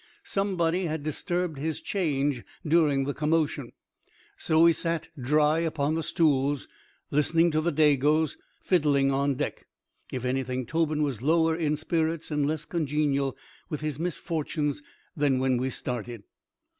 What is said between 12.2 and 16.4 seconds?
and less congenial with his misfortunes than when we started.